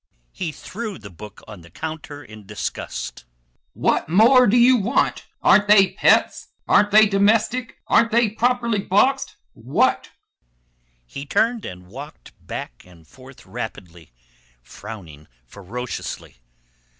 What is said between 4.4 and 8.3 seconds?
do you want? Aren't they pets? Aren't they domestic? Aren't they